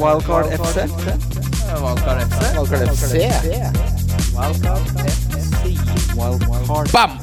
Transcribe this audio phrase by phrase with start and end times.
[0.00, 0.88] Wildcard FC.
[1.76, 2.40] Wildcard FC.
[2.56, 3.14] Wildcard FC.
[4.32, 6.16] Wildcard FC.
[6.16, 7.18] Wildcard Bam!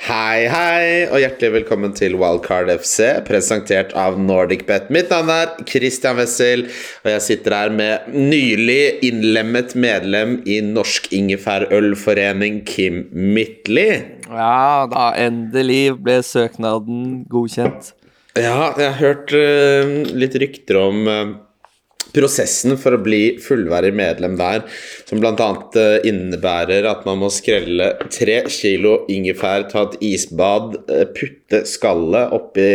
[0.00, 4.88] Hei, hei, og hjertelig velkommen til Wildcard FC, presentert av NordicBet.
[4.90, 6.64] Mitt navn er Christian Wessel,
[7.04, 13.86] og jeg sitter her med nylig innlemmet medlem i Norsk Ingefærølforening, Kim Midtly.
[14.26, 17.92] Ja, da endelig ble søknaden godkjent.
[18.34, 21.30] Ja, jeg har hørt uh, litt rykter om eh,
[22.14, 24.64] prosessen for å bli fullverdig medlem der,
[25.08, 25.34] som bl.a.
[25.76, 32.34] Uh, innebærer at man må skrelle tre kilo ingefær, ta et isbad, eh, putte skallet
[32.34, 32.70] oppi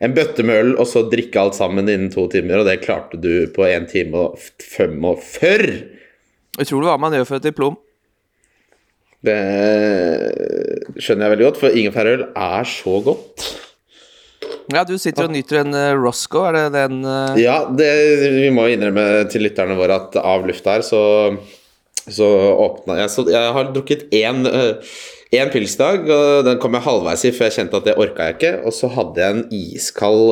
[0.00, 3.20] en bøtte med øl, og så drikke alt sammen innen to timer, og det klarte
[3.20, 5.66] du på 1 time og 45.
[6.56, 7.76] det hva man gjør for et diplom.
[9.20, 9.36] Det
[10.96, 13.50] skjønner jeg veldig godt, for ingefærøl er så godt.
[14.70, 17.38] Ja, du sitter og nyter en uh, Roscoe, er det den uh...
[17.40, 17.88] Ja, det,
[18.36, 21.00] vi må innrømme til lytterne våre at av lufta her, så,
[22.06, 25.00] så åpna jeg så Jeg har drukket én, uh,
[25.34, 28.38] én pilsdag, og den kom jeg halvveis i før jeg kjente at det orka jeg
[28.38, 28.54] ikke.
[28.68, 30.24] Og så hadde jeg en iskald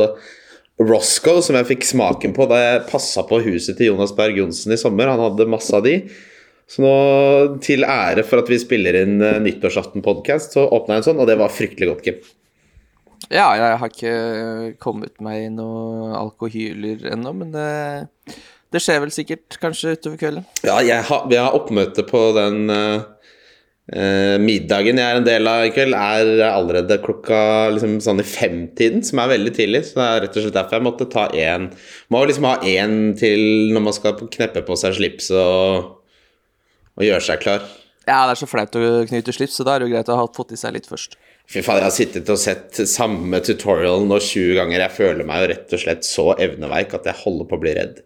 [0.78, 4.75] Roscoe som jeg fikk smaken på da jeg passa på huset til Jonas Berg Johnsen
[4.75, 5.11] i sommer.
[5.11, 6.00] Han hadde masse av de.
[6.69, 6.97] Så nå,
[7.64, 11.39] til ære for at vi spiller inn nyttårsaften-podkast, så åpna jeg en sånn, og det
[11.41, 12.19] var fryktelig godt, Kim.
[13.29, 14.15] Ja, jeg har ikke
[14.81, 17.69] kommet meg i noe alkohyler ennå, men det,
[18.73, 20.47] det skjer vel sikkert kanskje utover kvelden.
[20.65, 23.05] Ja, jeg har, vi har oppmøte på den uh,
[23.93, 27.43] uh, middagen jeg er en del av i kveld, er allerede klokka
[27.77, 29.84] liksom sånn i femtiden, som er veldig tidlig.
[29.91, 31.69] Så det er rett og slett derfor jeg måtte ta én
[32.09, 35.93] Må liksom ha én til når man skal kneppe på seg slipset og,
[36.97, 37.69] og gjøre seg klar.
[38.09, 40.17] Ja, det er så flaut å knyte slips, så da er det jo greit å
[40.17, 41.21] ha fått i seg litt først.
[41.48, 44.82] Fy faen, jeg har sittet og sett samme tutorial nå 20 ganger.
[44.84, 47.72] Jeg føler meg jo rett og slett så evneveik at jeg holder på å bli
[47.78, 48.02] redd.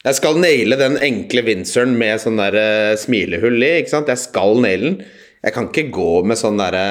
[0.00, 4.08] Jeg skal naile den enkle Winsoren med sånn der uh, smilehull i, ikke sant.
[4.08, 5.02] Jeg skal naile den.
[5.40, 6.84] Jeg kan ikke gå med sånn derre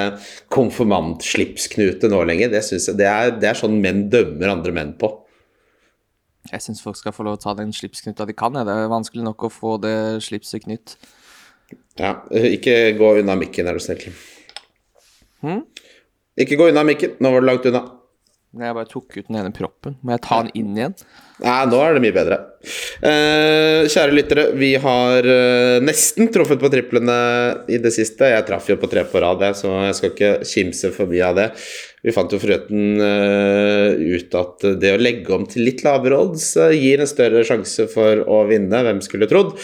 [0.52, 2.52] konfirmantslipsknute nå lenger.
[2.52, 5.10] Det, jeg, det, er, det er sånn menn dømmer andre menn på.
[6.50, 8.58] Jeg syns folk skal få lov å ta den slipsknuta de kan.
[8.58, 8.66] Ja.
[8.68, 10.96] Det er vanskelig nok å få det slipset knytt.
[11.98, 14.12] Ja, ikke gå unna mikken, er du snill.
[15.40, 15.64] Hmm?
[16.38, 17.16] Ikke gå unna mikken.
[17.20, 17.82] Nå var du langt unna.
[18.50, 19.94] Jeg bare tok ut den ene proppen.
[20.02, 20.94] Må jeg ta den inn igjen?
[21.40, 22.38] Nei, nå er det mye bedre.
[23.06, 27.14] Eh, kjære lyttere, vi har eh, nesten truffet på triplene
[27.70, 28.26] i det siste.
[28.32, 31.46] Jeg traff jo på tre på rad, så jeg skal ikke kimse forbi av det.
[32.02, 36.50] Vi fant jo forretten eh, ut at det å legge om til litt lavere odds
[36.58, 38.82] eh, gir en større sjanse for å vinne.
[38.88, 39.54] Hvem skulle trodd?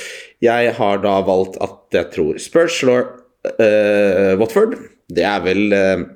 [0.46, 3.08] Jeg har da valgt at jeg tror Spurs slår
[3.56, 4.78] eh, Watford.
[5.10, 6.06] Det er vel eh,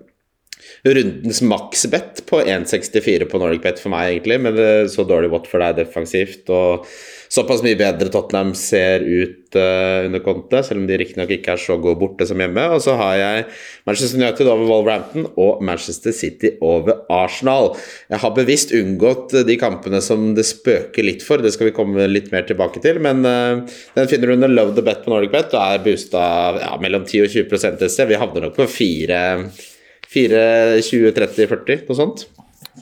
[0.85, 4.41] rundens maksbett på 1,64 på Nordic Bet for meg, egentlig.
[4.45, 4.61] Men
[4.91, 6.87] så dårlig Watford er defensivt, og
[7.31, 11.63] såpass mye bedre Tottenham ser ut uh, under kontet, selv om de riktignok ikke er
[11.63, 12.65] så gode borte som hjemme.
[12.75, 13.45] Og så har jeg
[13.87, 17.73] Manchester United over Wolverhampton og Manchester City over Arsenal.
[18.11, 22.11] Jeg har bevisst unngått de kampene som det spøker litt for, det skal vi komme
[22.11, 22.99] litt mer tilbake til.
[23.05, 26.25] Men uh, den finner du under Love the Bet på Nordic Bet og er boosta
[26.59, 28.09] ja, mellom 10 og 20 et sted.
[28.11, 29.21] Vi havner nok på fire
[30.11, 30.45] 4,
[30.87, 32.25] 20, 30, 40, noe sånt.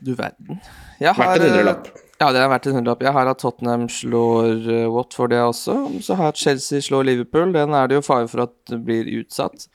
[0.04, 0.60] Du verden.
[0.98, 1.90] Jeg har, Verdt en hundrelapp.
[2.18, 3.04] Ja, det har vært en hundrelapp.
[3.06, 5.76] Jeg har at Tottenham slår Watt Watford, det også.
[6.02, 7.52] Så har jeg at Chelsea slår Liverpool.
[7.54, 9.68] Den er det jo fare for at blir utsatt.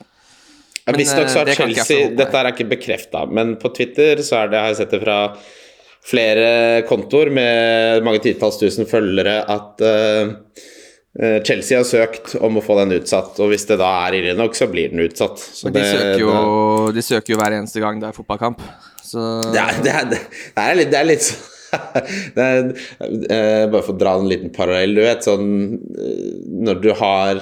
[0.83, 2.07] Ja, Visstnok så eh, har det jeg Chelsea.
[2.17, 5.19] Dette er ikke bekrefta, men på Twitter så er det, har jeg sett det fra
[6.03, 10.71] flere kontoer med mange titalls tusen følgere at eh, eh,
[11.45, 14.55] Chelsea har søkt om å få den utsatt, og hvis det da er ille nok,
[14.57, 15.37] så blir den utsatt.
[15.37, 16.31] Så de, det- søker jo,
[16.87, 18.61] det- de søker jo hver eneste gang det er fotballkamp.
[19.05, 19.21] Så
[19.53, 21.49] Det er, det er, det er litt, det litt sånn
[22.35, 22.67] det er,
[23.33, 24.93] eh, Bare for å dra en liten parallell.
[24.93, 25.47] Du vet sånn
[25.97, 26.33] eh,
[26.65, 27.41] Når du har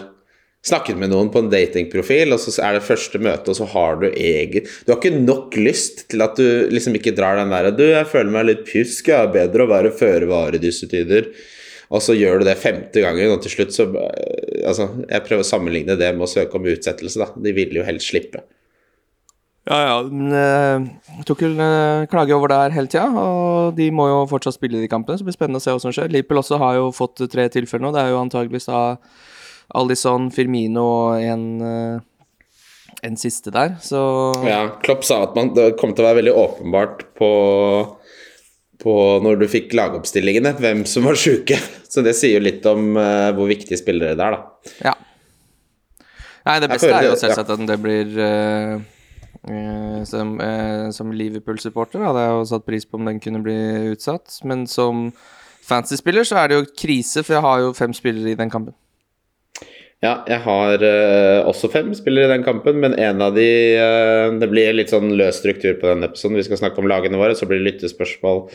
[0.64, 3.98] snakket med noen på en datingprofil, og så er det første møte, og så har
[4.04, 7.72] du egen Du har ikke nok lyst til at du liksom ikke drar den der
[7.76, 10.88] Du, jeg føler meg litt pjusk, jeg er bedre å være føre var i disse
[10.92, 11.32] tider.
[11.92, 15.42] Og så gjør du det femte gangen, og til slutt så eh, Altså, jeg prøver
[15.42, 17.32] å sammenligne det med å søke om utsettelse, da.
[17.34, 18.44] De vil jo helst slippe.
[19.70, 24.08] Ja, ja, men uh, Tukkel uh, klager over det her hele tida, og de må
[24.10, 26.10] jo fortsatt spille de kampene, så det blir spennende å se hva som skjer.
[26.14, 27.92] Liverpool også har jo fått tre tilfeller nå.
[27.94, 28.82] Det er jo antageligvis da
[29.78, 34.02] Alison, Firmino og en, uh, en siste der, så
[34.46, 37.32] Ja, Klopp sa at man, det kom til å være veldig åpenbart på,
[38.82, 41.60] på når du fikk lagoppstillingene, hvem som var sjuke.
[41.92, 44.74] Så det sier jo litt om uh, hvor viktige spillere det er, da.
[44.90, 44.98] ja.
[46.42, 48.82] Nei, det beste er jo selvsagt at det blir uh,
[49.42, 50.36] Eh, som,
[50.94, 53.58] som Liverpool-supporter hadde jeg jo satt pris på om den kunne bli
[53.94, 54.38] utsatt.
[54.48, 55.10] Men som
[55.66, 58.76] fantasy-spiller så er det jo krise, for jeg har jo fem spillere i den kampen.
[60.02, 64.34] Ja, jeg har uh, også fem spillere i den kampen, men en av de uh,
[64.42, 66.40] Det blir litt sånn løs struktur på denne episoden.
[66.40, 68.48] Vi skal snakke om lagene våre, så blir det lyttespørsmål,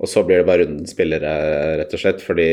[0.00, 1.32] og så blir det bare runden spillere,
[1.80, 2.20] rett og slett.
[2.20, 2.50] Fordi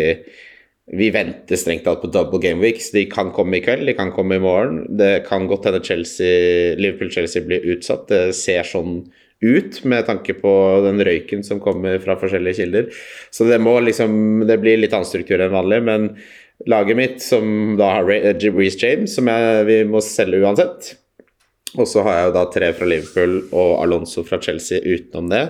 [0.95, 2.93] vi venter strengt tatt på double game weeks.
[2.95, 4.85] De kan komme i kveld, de kan komme i morgen.
[4.95, 5.83] Det kan godt hende
[6.79, 8.07] Liverpool-Chelsea blir utsatt.
[8.07, 9.01] Det ser sånn
[9.43, 10.51] ut med tanke på
[10.87, 12.87] den røyken som kommer fra forskjellige kilder.
[13.29, 16.13] Så det må liksom Det blir litt annen struktur enn vanlig, men
[16.65, 20.95] laget mitt, som da har Reece James, som jeg, vi må selge uansett.
[21.77, 25.43] Og så har jeg jo da tre fra Liverpool og Alonso fra Chelsea utenom det.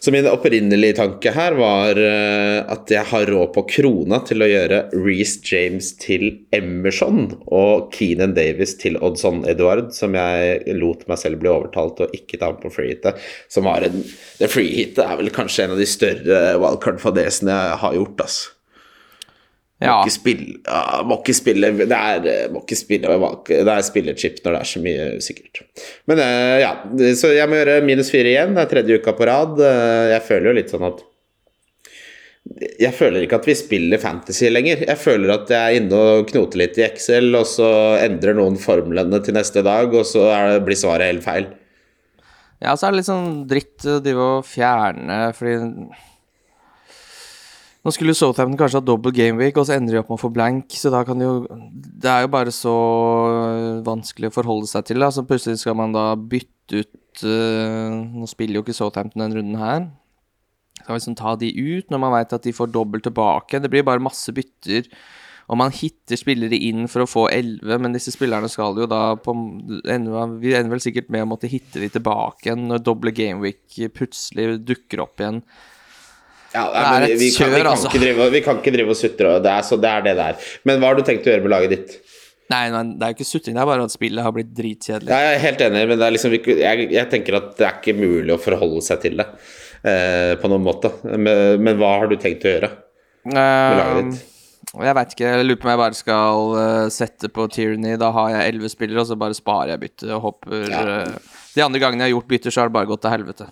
[0.00, 4.48] Så min opprinnelige tanke her var uh, at jeg har råd på krona til å
[4.48, 6.24] gjøre Reece James til
[6.56, 12.16] Emerson og Keenan Davis til Oddson Edward, som jeg lot meg selv bli overtalt og
[12.16, 13.20] ikke ta med på freehitet.
[13.52, 14.00] Som var en
[14.40, 18.56] Det freehitet er vel kanskje en av de større wildcard-fadesene jeg har gjort, altså.
[19.80, 19.94] Ja.
[19.96, 23.14] Må ikke spille, uh, må ikke spille Det er, må ikke spille
[23.48, 25.62] Det er spillerchip når det er så mye usikkert.
[26.10, 26.72] Men uh, ja,
[27.16, 28.52] så jeg må gjøre minus fire igjen.
[28.56, 29.56] Det er tredje uka på rad.
[29.56, 31.00] Uh, jeg føler jo litt sånn at
[32.82, 34.84] Jeg føler ikke at vi spiller fantasy lenger.
[34.84, 37.70] Jeg føler at jeg er inne og knoter litt i Excel, og så
[38.02, 41.48] endrer noen formlene til neste dag, og så det, blir svaret helt feil.
[42.60, 45.56] Ja, så er det litt sånn dritt å drive og fjerne, fordi
[47.80, 50.32] nå skulle Southampton kanskje ha dobbel gameweek, og så ender de opp med å få
[50.34, 50.74] blank.
[50.76, 51.36] Så da kan de jo
[51.72, 52.74] Det er jo bare så
[53.86, 55.00] vanskelig å forholde seg til.
[55.00, 55.08] Da.
[55.14, 59.56] Så plutselig skal man da bytte ut uh, Nå spiller jo ikke Southampton denne runden
[59.60, 59.88] her.
[60.82, 63.62] Skal liksom ta de ut når man veit at de får dobbelt tilbake.
[63.64, 64.92] Det blir bare masse bytter.
[65.50, 69.16] Og man hitter spillere inn for å få 11, men disse spillerne skal jo da
[69.18, 73.10] på ender, Vi ender vel sikkert med å måtte hitte de tilbake igjen når doble
[73.10, 75.42] gameweek plutselig dukker opp igjen.
[76.50, 77.90] Ja, det er et vi, kjør, vi, kan altså.
[77.94, 80.34] drive, vi kan ikke drive og sutre, det er, så det er det der.
[80.34, 80.54] er.
[80.66, 82.00] Men hva har du tenkt å gjøre med laget ditt?
[82.50, 85.10] Nei, men det er jo ikke sutring, det er bare at spillet har blitt dritkjedelig.
[85.12, 88.40] Jeg er helt enig, men liksom, jeg, jeg, tenker at det er ikke mulig å
[88.42, 89.28] forholde seg til det
[89.86, 90.90] eh, på noen måte.
[91.06, 92.72] Men, men, hva har du tenkt å gjøre
[93.30, 94.26] med laget ditt?
[94.70, 95.30] Uh, jeg veit ikke.
[95.30, 97.94] Jeg lurer på om jeg bare skal uh, sette på Tyranny.
[98.02, 100.82] Da har jeg elleve spillere, og så bare sparer jeg byttet og hopper ja.
[101.06, 103.50] uh, De andre gangene jeg har gjort bytter, så har det bare gått til helvete.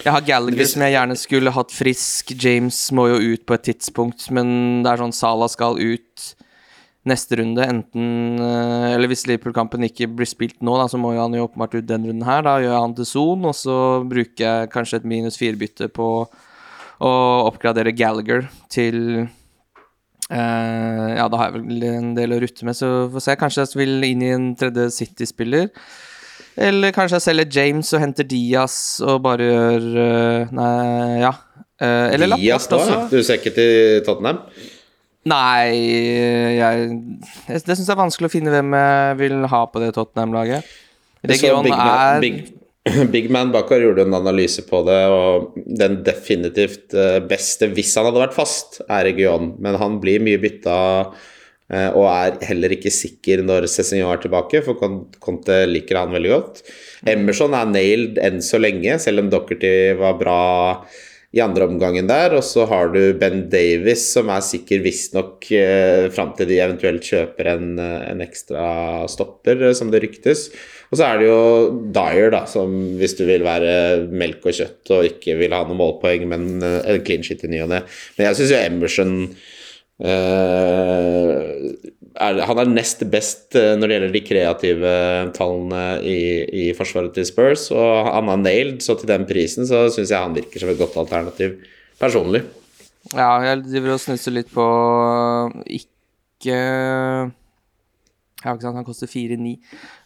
[0.00, 2.32] Jeg har Gallagher som jeg gjerne skulle hatt frisk.
[2.40, 6.30] James må jo ut på et tidspunkt, men det er sånn Salah skal ut
[7.08, 11.22] neste runde, enten eh, Eller hvis Liverpool-kampen ikke blir spilt nå, da, så må jo
[11.22, 12.44] han jo åpenbart ut den runden her.
[12.44, 13.76] Da gjør jeg han til son, og så
[14.08, 16.08] bruker jeg kanskje et minus fire-bytte på
[17.00, 17.12] å
[17.48, 19.28] oppgradere Gallagher til
[20.30, 23.34] Uh, ja, da har jeg vel en del å rutte med, så får se.
[23.40, 25.72] Kanskje jeg vil inn i en tredje City-spiller.
[26.58, 28.74] Eller kanskje jeg selger James og henter Diaz
[29.04, 31.32] og bare gjør uh, Nei, ja.
[31.80, 32.80] Uh, eller Diaz da?
[32.80, 33.00] Også.
[33.12, 34.42] Du ser ikke til Tottenham?
[35.30, 35.76] Nei,
[36.56, 36.86] jeg,
[37.46, 40.68] Det syns jeg er vanskelig å finne hvem jeg vil ha på det Tottenham-laget.
[41.28, 42.38] Region Big, er Big,
[43.14, 48.08] Big Man Bakar gjorde en analyse på det, og den definitivt eh, beste, hvis han
[48.08, 49.52] hadde vært fast, er Region.
[49.60, 50.78] Men han blir mye bytta
[51.10, 51.28] Eh,
[51.70, 54.80] og er heller ikke sikker når Cézinho er tilbake, for
[55.22, 56.64] Conte liker han veldig godt.
[57.08, 60.40] Emerson er nailed enn så lenge, selv om Dockerty var bra
[61.30, 62.34] i andre omgangen der.
[62.36, 67.06] Og så har du Ben Davis, som er sikker visstnok eh, fram til de eventuelt
[67.06, 68.64] kjøper en, eh, en, ekstra
[69.10, 70.48] stopper, eh, som det ryktes.
[70.90, 71.40] Og så er det jo
[71.94, 75.78] Dyer, da, som hvis du vil være melk og kjøtt og ikke vil ha noe
[75.78, 77.84] målpoeng, men en clean shit i ny og ne.
[78.16, 79.14] Men jeg syns jo Emerson
[80.00, 81.74] Uh,
[82.16, 84.92] er, han er nest best uh, når det gjelder de kreative
[85.36, 86.20] tallene i,
[86.62, 90.24] i, forsvaret til Spurs, og han har nailed, så til den prisen så syns jeg
[90.24, 91.58] han virker som et godt alternativ
[92.00, 92.46] personlig.
[93.12, 94.64] Ja, jeg driver og snusser litt på
[95.66, 96.56] ikke
[98.40, 99.52] ja, ikke sant, Han koster 4,9.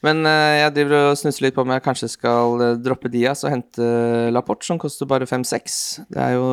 [0.07, 3.87] Men jeg driver og snusser litt på om jeg kanskje skal droppe Diaz og hente
[4.35, 5.77] Laporte, som koster bare 5-6.
[6.11, 6.49] Det er jo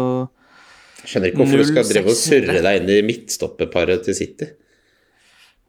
[1.01, 4.51] Skjønner ikke hvorfor du skal drive og surre deg inn i midtstopperparet til City.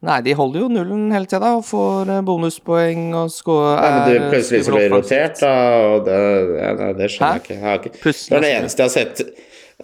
[0.02, 4.08] Nei, de holder jo nullen hele tida og får eh, bonuspoeng og score Nei, men
[4.10, 5.52] du plutselig så blir rotert, da,
[5.92, 6.16] og det,
[6.58, 7.58] ja, det skjønner jeg ikke.
[7.60, 7.92] Jeg ikke.
[8.02, 9.22] Det er det eneste jeg har sett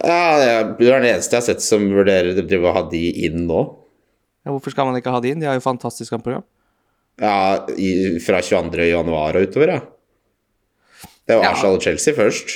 [0.03, 3.03] Ja, du er den eneste jeg har sett som vurderer å drive og ha de
[3.29, 3.63] inn nå.
[4.43, 5.39] Ja, hvorfor skal man ikke ha de inn?
[5.39, 6.43] De har jo fantastisk program.
[7.19, 8.89] Ja, i, fra 22.
[8.91, 9.79] januar og utover, ja.
[11.27, 11.53] Det var ja.
[11.53, 12.55] Arsenal og Chelsea først.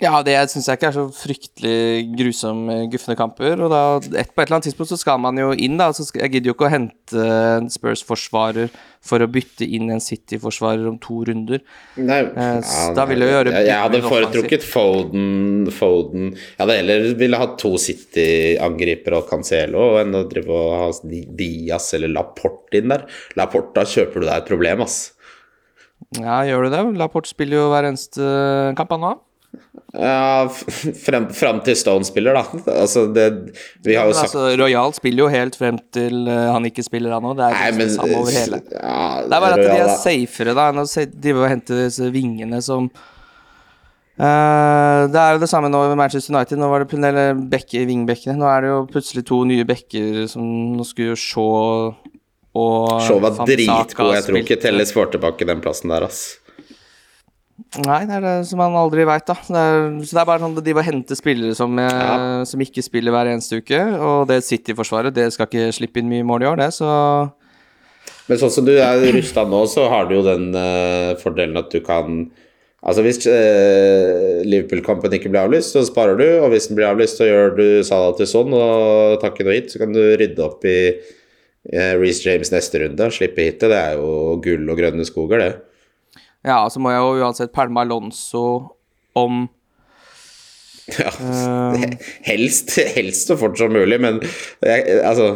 [0.00, 1.74] Ja, det syns jeg ikke er så fryktelig
[2.16, 3.60] grusom eh, gufne kamper.
[3.60, 3.80] Og da,
[4.18, 5.90] et, på et eller annet tidspunkt så skal man jo inn, da.
[5.94, 7.26] Så skal, jeg gidder jo ikke å hente
[7.58, 8.72] en Spurs-forsvarer
[9.04, 11.60] for å bytte inn en City-forsvarer om to runder.
[12.00, 16.76] Nei, Eh, ja, da vil jeg gjøre jeg, jeg hadde foretrukket Foden, Foden Jeg hadde
[16.78, 22.80] heller ville hatt to City-angripere og Cancelo enn å drive og ha Diaz eller Laporte
[22.80, 23.04] inn der.
[23.38, 25.02] Laporte, da kjøper du deg et problem, ass.
[26.16, 26.82] Ja, gjør du det?
[26.98, 28.32] Laporte spiller jo hver eneste
[28.78, 29.20] kamp han.
[29.92, 30.48] Ja,
[31.04, 32.44] frem, frem til Stone spiller, da.
[32.72, 33.26] Altså, det
[33.84, 37.12] Vi har jo sagt altså, Royal spiller jo helt frem til eh, han ikke spiller,
[37.12, 37.36] han òg.
[37.36, 38.60] Det er Nei, liksom men det samme over hele.
[38.72, 40.86] ja, Det er bare at de er safere, da, enn å
[41.26, 42.88] drive og hente disse vingene som
[44.16, 46.56] uh, Det er jo det samme nå med Manchester United.
[46.62, 48.38] Nå var det eller bekke, vingbekkene.
[48.40, 50.44] Nå er det jo plutselig to nye bekker som
[50.78, 51.92] Nå skulle jo Shaw
[52.52, 54.12] og Shaw var dritgod.
[54.16, 54.56] Jeg tror ikke.
[54.60, 56.38] Telles får tilbake den plassen der, ass.
[57.86, 59.34] Nei, det er det som man aldri veit, da.
[59.36, 62.44] Det er, så det er bare sånn at de bare henter spillere som, eh, Ja.
[62.48, 63.80] som ikke spiller hver eneste uke.
[63.96, 67.32] Og det City-forsvaret, det skal ikke slippe inn mye mål i år, det, så
[68.28, 71.70] Men sånn som du er rusta nå, så har du jo den uh, fordelen at
[71.70, 72.30] du kan
[72.84, 76.26] Altså Hvis uh, Liverpool-kampen ikke blir avlyst, så sparer du.
[76.42, 79.70] Og hvis den blir avlyst, så gjør du Salah til sånn og takker noe hit.
[79.70, 83.06] Så kan du rydde opp i uh, Reece James neste runde.
[83.14, 83.70] Slippe hitet.
[83.70, 85.52] Det er jo gull og grønne skoger, det.
[86.42, 88.44] Ja, så må jeg jo uansett pælme Alonso
[89.18, 89.44] om
[90.90, 91.84] Ja, eh,
[92.30, 95.28] helst, helst så fort som mulig, men altså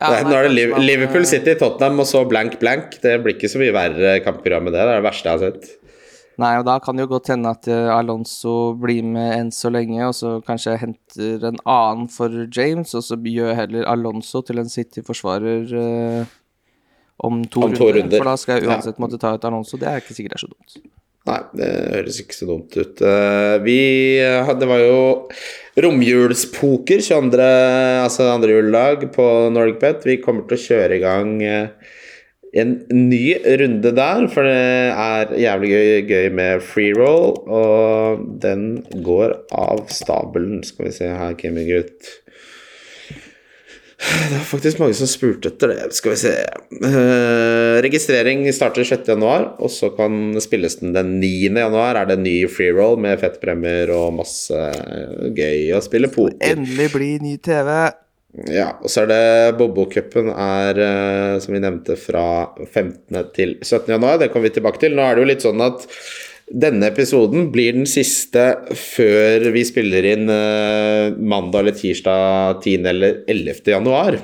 [0.00, 2.98] Ja, det, nei, Nå er det Liverpool eh, City, Tottenham og så blank blank.
[3.02, 4.82] Det blir ikke så mye verre kampprogram med det.
[4.82, 5.78] Det er det verste jeg har sett.
[6.38, 9.72] Nei, og da kan det jo godt hende at eh, Alonso blir med enn så
[9.74, 14.44] lenge, og så kanskje jeg henter en annen for James, og så gjør heller Alonso
[14.46, 16.36] til en City-forsvarer eh,
[17.24, 18.18] om, to, Om to runder, runder.
[18.22, 18.76] For da skal jeg Ja.
[18.76, 19.76] uansett måtte ta ut Alonso.
[19.76, 20.78] Det er ikke sikkert det er så dumt.
[21.28, 23.02] Nei, det høres ikke så dumt ut.
[23.02, 25.28] Eh, Vi hadde, Det var jo
[25.76, 27.48] romjulspoker 22.
[28.04, 30.04] Altså andre juledag på NorgBet.
[30.08, 31.68] Vi kommer til å kjøre i gang eh,
[32.56, 34.54] en ny runde der, for det
[34.94, 40.62] er jævlig gøy, gøy med free roll, og den går av stabelen.
[40.64, 42.08] Skal vi se her, Gaming-gutt.
[43.98, 45.86] Det var faktisk mange som spurte etter det.
[45.96, 46.32] Skal vi se
[46.86, 49.08] uh, Registrering starter 6.
[49.10, 51.30] januar, og så kan spilles den den 9.
[51.58, 51.98] januar.
[51.98, 54.68] Er det ny free roll med fettpremier og masse
[55.34, 56.38] gøy å spille poker.
[56.46, 57.72] Endelig bli ny TV.
[58.52, 62.24] Ja, og så er det Bobo-cupen er, uh, som vi nevnte, fra
[62.68, 63.18] 15.
[63.34, 63.96] til 17.
[63.96, 64.22] januar.
[64.22, 64.94] Det kommer vi tilbake til.
[64.94, 65.88] Nå er det jo litt sånn at
[66.50, 72.88] denne episoden blir den siste før vi spiller inn eh, mandag eller tirsdag 10.
[72.92, 73.62] eller 11.
[73.74, 74.18] januar.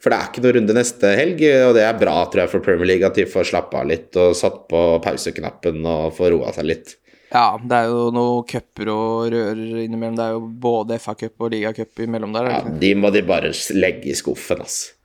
[0.00, 2.64] For det er ikke noe runde neste helg, og det er bra tror jeg for
[2.64, 6.54] Premier League at de får slappe av litt og satt på pauseknappen og får roa
[6.56, 6.94] seg litt.
[7.30, 10.16] Ja, det er jo noen cuper og rører innimellom.
[10.18, 12.48] Det er jo både FA-cup og ligacup imellom der.
[12.48, 14.96] er Ja, de må de bare legge i skuffen, altså.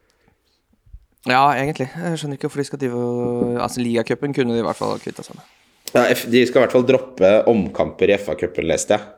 [1.25, 1.89] Ja, egentlig.
[1.89, 4.97] Jeg skjønner ikke hvorfor de skal drive og Altså, ligacupen kunne de i hvert fall
[5.01, 5.45] kvitta seg med.
[5.93, 9.11] Ja, de skal i hvert fall droppe omkamper i FA-cupen, leste jeg.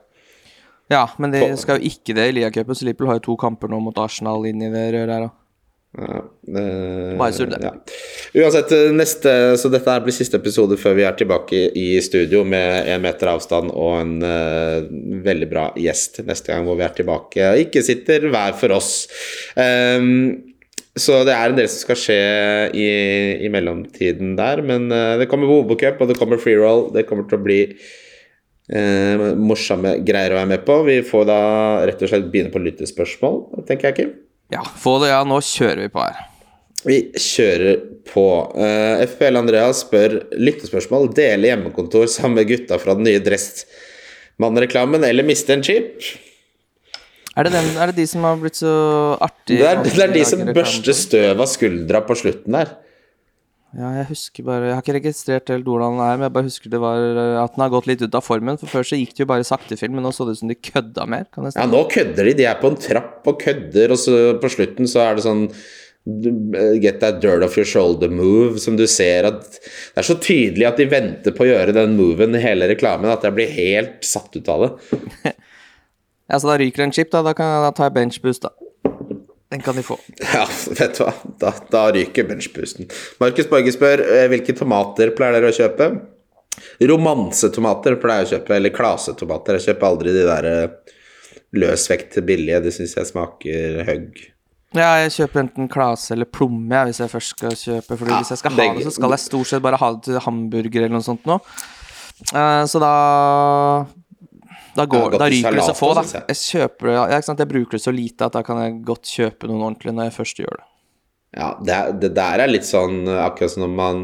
[0.92, 3.72] Ja, men de skal jo ikke det i ligacupen, så Liverpool har jo to kamper
[3.72, 5.36] nå mot Arsenal inn i det røret her òg.
[5.98, 6.64] Ja, det,
[7.18, 7.58] Bare surr, det.
[7.64, 7.72] Ja.
[8.44, 12.44] Uansett, eh, neste, så dette her blir siste episode før vi er tilbake i studio
[12.46, 14.84] med én meter avstand og en uh,
[15.26, 17.50] veldig bra gjest neste gang hvor vi er tilbake.
[17.64, 18.92] Ikke sitter hver for oss.
[19.58, 20.47] Ehm,
[21.02, 22.20] så det er en del som skal skje
[22.78, 22.88] i,
[23.46, 26.88] i mellomtiden der, men eh, det kommer Bobo Cup og det kommer free roll.
[26.96, 30.80] Det kommer til å bli eh, morsomme greier å være med på.
[30.88, 31.42] Vi får da
[31.90, 34.16] rett og slett begynne på lyttespørsmål, tenker jeg, Kim.
[34.54, 35.22] Ja, få det, ja.
[35.28, 36.26] Nå kjører vi på her.
[36.88, 38.28] Vi kjører på.
[38.56, 41.10] Uh, FPL Andreas spør lyttespørsmål.
[41.18, 46.06] Dele hjemmekontor sammen med gutta fra den nye Dressmann-reklamen, eller miste en chip?
[47.38, 48.74] Er det, den, er det de som har blitt så
[49.22, 49.62] artige?
[49.62, 52.72] Det er, det er de som børster støv av skuldra på slutten der.
[53.78, 56.48] Ja, jeg husker bare Jeg har ikke registrert helt hvordan den er, men jeg bare
[56.48, 58.58] husker det var eh, at den har gått litt ut av formen.
[58.58, 60.58] For før så gikk det jo bare saktefilm, men nå så det ut som de
[60.58, 61.28] kødda mer.
[61.52, 62.38] Ja, nå kødder de.
[62.40, 65.46] De er på en trapp og kødder, og så på slutten så er det sånn
[66.08, 70.64] Get that dirt off your shoulder move, som du ser at Det er så tydelig
[70.70, 74.08] at de venter på å gjøre den moven i hele reklamen at jeg blir helt
[74.08, 75.36] satt ut av det.
[76.28, 77.24] Ja, så da ryker det en chip, da.
[77.26, 78.54] Da, kan, da tar jeg benchboost, da.
[79.52, 79.96] Den kan de få.
[80.34, 80.44] Ja,
[80.76, 81.14] vet du hva.
[81.40, 82.90] Da, da ryker benchboosten.
[83.24, 85.92] Markus Borge spør eh, hvilke tomater pleier dere å kjøpe?
[86.90, 89.60] Romansetomater pleier jeg å kjøpe, eller klasetomater.
[89.60, 90.96] Jeg kjøper aldri de der eh,
[91.56, 92.64] løsvekt billige.
[92.66, 94.26] De syns jeg smaker høgg.
[94.76, 97.96] Ja, jeg kjøper enten klase eller plomme jeg, hvis jeg først skal kjøpe.
[97.96, 100.04] Fordi Ja, hvis jeg skal ha det, så skal jeg stort sett bare ha det
[100.10, 101.40] til hamburger eller noe sånt nå.
[102.34, 102.92] Uh, så da
[104.78, 106.04] Da, går, da ryker det så få, da.
[106.06, 106.38] jeg.
[106.38, 107.42] Kjøper ja, ikke sant?
[107.42, 110.18] Jeg bruker det så lite at da kan jeg godt kjøpe noen ordentlige når jeg
[110.20, 110.68] først gjør det.
[111.38, 114.04] Ja, det, det der er litt sånn eh, akkurat som når man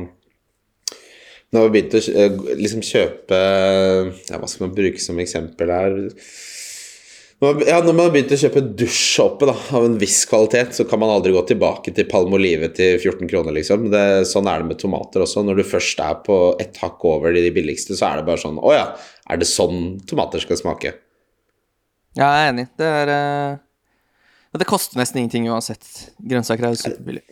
[1.54, 6.02] Når man begynte å eh, liksom kjøpe ja, Hva skal man bruke som eksempel her?
[7.44, 11.12] Ja, når man har begynt å kjøpe dusjsåpe av en viss kvalitet, så kan man
[11.12, 13.90] aldri gå tilbake til Palmolive til 14 kroner, liksom.
[13.92, 15.44] Det, sånn er det med tomater også.
[15.44, 18.62] Når du først er på et hakk over de billigste, så er det bare sånn
[18.64, 18.86] Å ja,
[19.34, 20.94] er det sånn tomater skal smake?
[22.14, 22.68] Ja, jeg er enig.
[22.80, 23.62] Det er uh...
[24.54, 25.88] Det koster nesten ingenting uansett.
[26.22, 27.24] Grønnsaker er jo superbillig.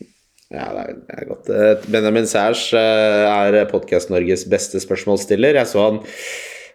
[0.51, 1.51] Ja, det er, det er godt.
[1.53, 5.60] Eh, Benjamin Sæsj eh, er Podkast-Norges beste spørsmålsstiller.
[5.62, 6.01] Jeg så han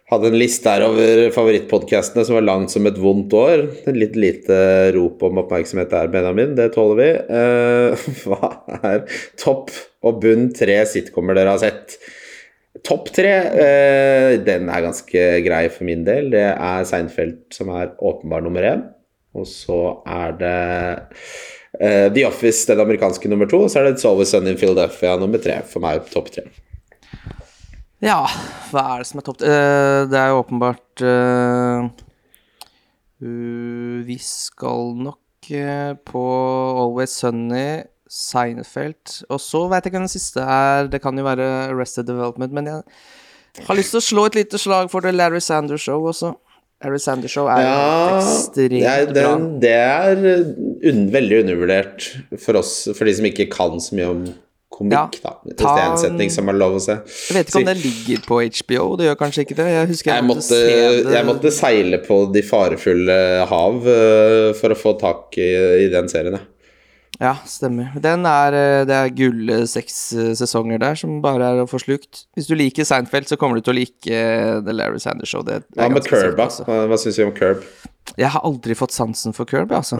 [0.07, 3.65] hadde en liste her over favorittpodkastene som var langt som et vondt år.
[3.91, 4.57] Litt lite
[4.95, 6.55] rop om oppmerksomhet der, Benjamin.
[6.57, 7.09] Det tåler vi.
[7.27, 9.03] Uh, hva er
[9.39, 9.75] topp
[10.07, 11.99] og bunn tre sitcomer dere har sett?
[12.85, 13.31] Topp tre,
[13.63, 16.29] eh, den er ganske grei for min del.
[16.33, 18.83] Det er Seinfeld som er åpenbar nummer én.
[19.37, 20.53] Og så er det
[21.81, 23.63] eh, The Office, den amerikanske nummer to.
[23.65, 25.59] Og så er det It's Always Sunny in Philadelphia nummer tre.
[25.69, 26.45] For meg topp tre.
[28.03, 28.19] Ja,
[28.69, 31.87] hva er det som er topp Eh, Det er jo åpenbart eh,
[34.05, 36.23] Vi skal nok eh, på
[36.83, 40.89] Always Sunny, Seinfeld Og så veit jeg ikke hvem den siste er.
[40.91, 42.83] Det kan jo være Arrested Development, men jeg
[43.67, 46.33] har lyst til å slå et lite slag for The Larry Sanders Show også.
[46.83, 49.31] Larry Sanders Show er Ja, ekstremt det er, bra.
[49.63, 50.19] det er
[50.91, 52.11] un, veldig undervurdert
[52.43, 54.27] for oss, for de som ikke kan så mye om
[54.77, 55.31] komikk, da.
[55.47, 56.99] Hvis det er en setning som er lov å se.
[57.31, 59.67] Jeg vet ikke om det ligger på HBO, det gjør kanskje ikke det.
[59.73, 60.59] Jeg jeg, Jeg måtte,
[61.15, 63.17] jeg måtte seile på de farefulle
[63.49, 65.49] hav uh, for å få tak i,
[65.87, 66.45] i den serien, ja.
[67.17, 67.95] Ja, stemmer.
[68.01, 71.79] Den er, eh, det er gulle seks eh, sesonger der som bare er å få
[71.81, 72.25] slukt.
[72.37, 75.41] Hvis du liker Seinfeld, så kommer du til å like eh, The Larry Sanders Show.
[75.47, 76.45] Det Hva med Curb, da?
[76.67, 77.65] Hva, hva syns du om Curb?
[78.15, 79.97] Jeg har aldri fått sansen for Curb, altså.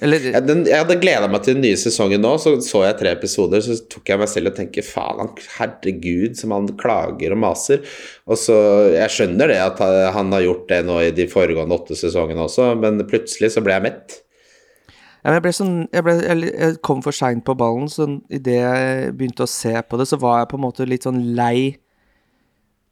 [0.00, 2.96] Eller Ja, den, jeg hadde gleda meg til den nye sesongen nå, så så jeg
[3.02, 3.60] tre episoder.
[3.66, 7.82] Så tok jeg meg selv og tenkte faen, han- herregud, som han klager og maser.
[8.30, 8.56] Og så,
[8.94, 9.82] Jeg skjønner det at
[10.14, 13.74] han har gjort det nå i de foregående åtte sesongene også, men plutselig så ble
[13.76, 14.20] jeg mett.
[15.20, 19.12] Ja, jeg, ble sånn, jeg, ble, jeg, kom for seint på ballen, så idet jeg
[19.18, 21.76] begynte å se på det, så var jeg på en måte litt sånn lei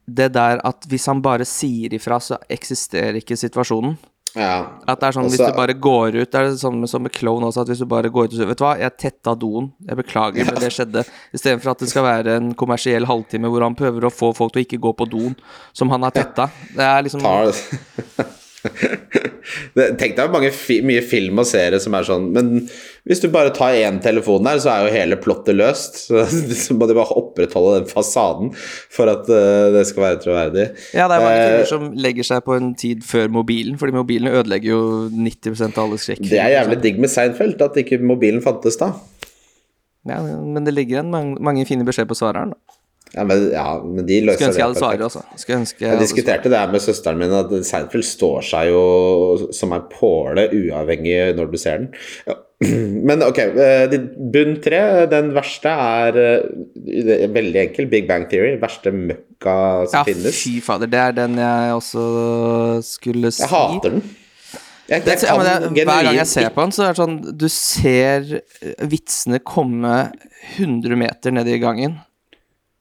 [0.08, 3.98] det der at hvis han bare sier ifra, så eksisterer ikke situasjonen.
[4.36, 4.80] Ja.
[4.84, 7.48] At det er sånn, hvis du bare går ut Det er sånn som med Clone
[7.48, 9.70] også, at hvis du bare går ut og sier Vet du hva, jeg tetta doen.
[9.88, 11.04] Jeg beklager, men det skjedde.
[11.34, 14.62] Istedenfor at det skal være en kommersiell halvtime hvor han prøver å få folk til
[14.62, 15.38] å ikke gå på doen
[15.76, 16.50] som han har tetta.
[16.76, 18.28] Det er liksom tar det,
[20.00, 22.50] Tenk deg mange fi, mye film og serie som er sånn Men
[23.09, 25.96] hvis du bare tar én telefon der, så er jo hele plottet løst.
[26.09, 30.66] Så, så må de bare opprettholde den fasaden for at uh, det skal være troverdig.
[30.96, 33.96] Ja, det er mange filmer uh, som legger seg på en tid før mobilen, fordi
[33.96, 34.81] mobilen ødelegger jo
[35.12, 36.24] 90% av alle skrekk.
[36.28, 38.92] Det er jævlig digg med Seinfeld, at ikke mobilen fantes da.
[40.09, 42.54] Ja, men det ligger igjen mange, mange fine beskjeder på svareren.
[42.57, 42.77] da.
[43.14, 45.22] Ja, men, ja, men de løser Skulle ønske jeg hadde svaret, altså.
[45.56, 48.82] Ønske jeg Jeg diskuterte det her med søsteren min, at Seinfeld står seg jo
[49.56, 51.88] som en påle uavhengig når du ser den.
[52.28, 52.36] Ja.
[53.08, 53.92] Men ok, eh,
[54.34, 54.80] bunn tre,
[55.12, 57.86] den verste er eh, er veldig enkel.
[57.90, 58.56] Big Bang Theory.
[58.60, 59.54] Verste møkka
[59.88, 60.40] som Ja, finnes.
[60.42, 60.90] fy fader.
[60.90, 62.06] Det er den jeg også
[62.82, 63.44] skulle si.
[63.44, 64.02] Jeg hater den.
[64.88, 67.16] Jeg, Det, kan, ja, det, hver gang jeg ser på den, så er det sånn
[67.36, 68.24] Du ser
[68.88, 69.98] vitsene komme
[70.56, 71.98] 100 meter ned i gangen.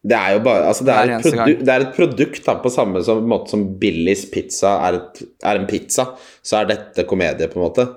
[0.07, 2.53] Det er jo bare altså det, er et eneste produ det er et produkt da,
[2.63, 6.11] på samme som, måte som Billys pizza er, et, er en pizza.
[6.45, 7.87] Så er dette komedie, på en måte.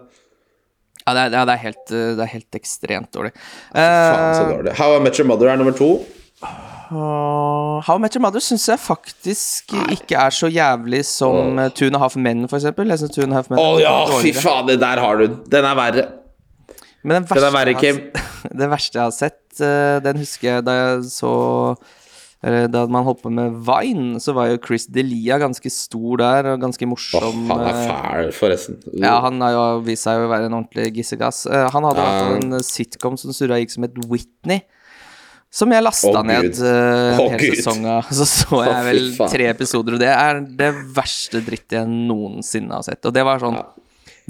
[1.06, 3.32] Ja, det er, det er, helt, eh, det helt ekstremt dårlig.
[3.72, 4.74] Faen, så Eh, dårlig.
[4.78, 5.90] How I Met Your Mother er nummer to.
[6.90, 11.68] Uh, How I Met Your Mother syns jeg faktisk ikke er så jævlig som oh.
[11.74, 12.90] Two and a Half Men, for eksempel.
[12.90, 15.26] Jeg Two and a Half Men Å oh, ja, fy faen, fader, der har du
[15.26, 15.38] den.
[15.50, 16.08] Den er verre.
[17.02, 18.02] Men den Den er verre, jeg Kim.
[18.14, 19.40] har, det verste jeg har sett,
[20.04, 21.32] den husker jeg da jeg så
[22.40, 26.62] Da man holdt på med Vine, så var jo Chris Delia ganske stor der, og
[26.62, 27.42] ganske morsom.
[27.44, 27.50] morsom.
[27.52, 28.78] han er eh, fæl, forresten.
[28.96, 31.44] Ja, han har jo vist seg å være en ordentlig gissegass.
[31.44, 34.64] Eh, han hadde hvert en eh, sitcom som surra gikk som het Whitney.
[35.50, 37.58] Som jeg lasta oh, ned uh, eh, en hel Gud.
[37.58, 38.08] sesong av.
[38.20, 42.86] Så så jeg vel tre episoder, og det er det verste drittet jeg noensinne har
[42.86, 43.02] sett.
[43.04, 43.68] Og det var sånn Ja.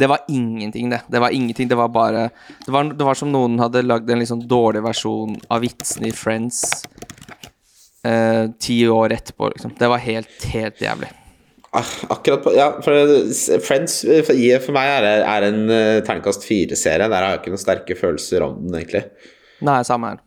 [0.00, 1.02] Det var ingenting, det.
[1.12, 2.30] Det var ingenting, det var bare
[2.64, 6.14] Det var, det var som noen hadde lagd en sånn dårlig versjon av vitsene i
[6.16, 6.62] Friends
[8.06, 9.74] eh, ti år etterpå, liksom.
[9.78, 11.10] Det var helt, helt jævlig.
[11.70, 12.96] Ah, Akkurat på Ja, for
[13.62, 17.06] Friends eh, for, meg er, er en uh, terningkast fire-serie.
[17.06, 19.04] Der har jeg ikke noen sterke følelser om den, egentlig.
[19.62, 20.26] Nei, samme her.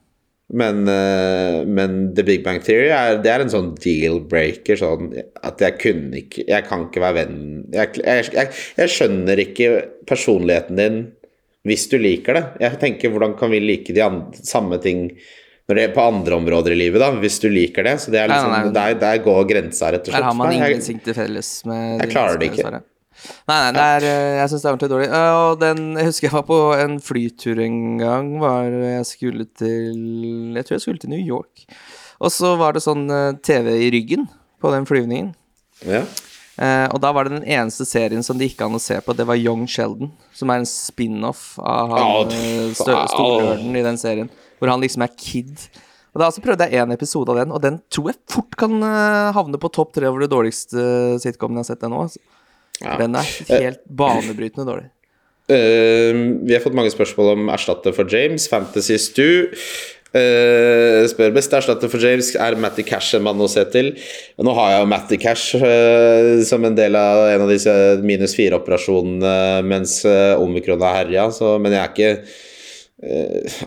[0.54, 4.78] Men, eh, men The Big Bang Theory er, det er en sånn deal-breaker.
[4.78, 5.10] Sånn
[5.42, 7.38] at jeg kunne ikke Jeg kan ikke være venn
[7.74, 9.70] jeg, jeg, jeg, jeg skjønner ikke
[10.10, 11.04] personligheten din
[11.64, 12.44] hvis du liker det.
[12.60, 15.06] Jeg tenker, hvordan kan vi like de andre, samme ting
[15.70, 17.94] når det er på andre områder i livet, da, hvis du liker det?
[18.04, 18.74] Så det er liksom, nei, nei.
[18.76, 20.18] Der, der går grensa, rett og slett.
[20.20, 22.66] Der har man Nei, ingenting til felles med Jeg klarer det ikke.
[22.66, 22.90] Svaret.
[23.48, 25.08] Nei, nei, det er, eh, jeg syns det er ordentlig dårlig.
[25.16, 28.32] Eh, Og den, jeg husker jeg var på en flytur en gang.
[28.42, 31.64] Var jeg skulle til Jeg tror jeg skulle til New York.
[32.20, 34.28] Og så var det sånn eh, TV i ryggen
[34.60, 35.32] på den flyvningen.
[35.88, 36.04] Ja.
[36.54, 39.16] Eh, og da var det den eneste serien som det gikk an å se på,
[39.18, 40.12] det var Young Sheldon.
[40.38, 43.74] Som er en spin-off av han oh, eh, faen.
[43.74, 44.30] i den serien.
[44.60, 45.66] Hvor han liksom er kid.
[46.14, 48.78] Og da så prøvde jeg én episode av den, og den tror jeg fort kan
[48.86, 52.06] eh, havne på topp tre over det dårligste sitcomen jeg har sett ennå.
[52.06, 52.22] Altså.
[52.84, 52.98] Ja.
[53.02, 54.90] Den er helt banebrytende dårlig.
[55.52, 58.46] Uh, vi har fått mange spørsmål om erstatter for James.
[58.48, 59.28] Fantasy Stu
[60.18, 62.32] eh, spør best erstatter for James.
[62.40, 63.92] Er Matty Cash en mann å se til?
[64.44, 67.74] Nå har jeg jo Matty Cash uh, som en del av en av disse
[68.06, 69.36] minus fire-operasjonene
[69.68, 72.40] mens uh, omikron har herja, så- men jeg er ikke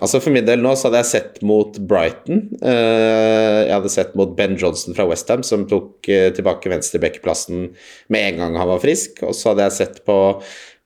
[0.00, 2.38] altså For min del nå så hadde jeg sett mot Brighton.
[2.64, 7.66] Jeg hadde sett mot Ben Johnson fra Westham, som tok uh, tilbake venstrebekkplassen
[8.08, 9.20] med en gang han var frisk.
[9.28, 10.16] Og så hadde jeg sett på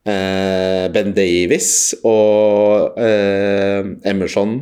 [0.02, 1.70] Ben Davies
[2.08, 4.56] og Emerson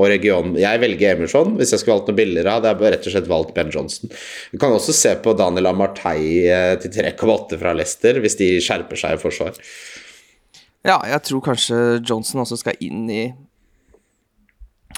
[0.00, 0.54] og region.
[0.56, 1.56] Jeg velger Emerson.
[1.58, 4.12] Hvis jeg skulle valgt noe billigere, hadde jeg rett og slett valgt Ben Johnson.
[4.52, 8.96] Du kan også se på Daniel Amartey eh, til 3,8 fra Leicester, hvis de skjerper
[9.02, 9.58] seg i forsvar.
[10.88, 11.76] Ja, jeg tror kanskje
[12.08, 13.22] Johnson også skal inn i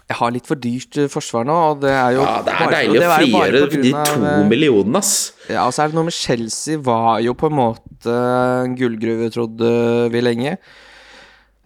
[0.05, 2.63] Jeg har litt for dyrt eh, forsvar nå, og det er jo Ja, det er
[2.63, 5.13] bare- deilig det å frigjøre de to eh, millionene, ass.
[5.51, 8.17] Ja, og så er det noe med Chelsea var jo på en måte
[8.65, 9.71] en gullgruve, trodde
[10.15, 10.57] vi lenge.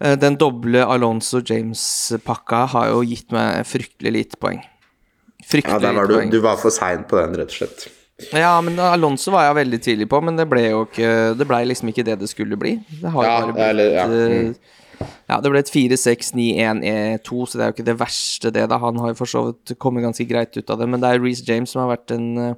[0.01, 4.61] Eh, Den doble Alonso James-pakka har jo gitt meg fryktelig lite poeng.
[5.49, 6.29] Fryktelig Ja, var du, poeng.
[6.31, 7.87] du var for sein på den, rett og slett.
[8.35, 11.61] Ja, men Alonso var jeg veldig tidlig på, men det ble jo ikke Det ble
[11.69, 12.73] liksom ikke det det skulle bli.
[13.01, 14.49] Det har Ja, bare blitt eller- ja, mm.
[14.49, 14.53] eh,
[15.29, 18.77] Ja, det ble et 4-6-9-1-E2, så det er jo ikke det verste, det, da.
[18.81, 21.21] Han har jo for så vidt kommet ganske greit ut av det, men det er
[21.23, 22.53] Reece James som har vært en eh,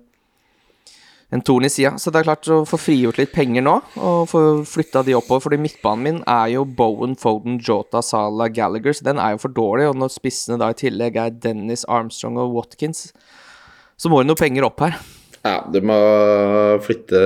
[1.31, 1.93] en torn i sida.
[2.01, 5.45] Så det er klart å få frigjort litt penger nå, og få flytta de oppover.
[5.45, 9.55] Fordi midtbanen min er jo Bowen, Foden, Jota, Salah, Gallagher, så den er jo for
[9.55, 9.89] dårlig.
[9.91, 13.09] Og når spissene da i tillegg er Dennis, Armstrong og Watkins,
[13.99, 14.97] så må det noe penger opp her.
[15.41, 15.97] Ja, du må
[16.85, 17.21] flytte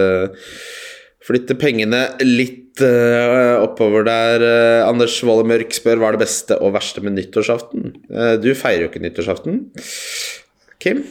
[1.26, 4.44] Flytte pengene litt uh, oppover der.
[4.46, 7.96] Uh, Anders Wolle Mørk spør hva er det beste og verste med nyttårsaften.
[8.12, 9.64] Uh, du feirer jo ikke nyttårsaften.
[10.78, 11.02] Kim?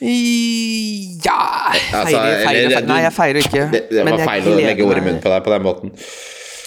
[0.00, 2.86] Ja Altså, Feirer, feirer, eller, feirer.
[2.88, 3.64] Nei, jeg feirer ikke.
[3.72, 5.92] Det, det var feil å legge ord i munnen på deg på den måten.